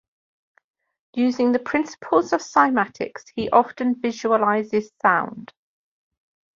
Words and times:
Using 1.13 1.51
the 1.51 1.59
principles 1.59 2.33
of 2.33 2.39
Cymatics 2.41 3.25
he 3.35 3.51
often 3.51 3.93
visualizes 4.01 4.91
sound. 4.99 5.53